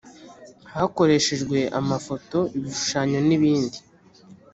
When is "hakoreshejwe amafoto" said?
0.73-2.37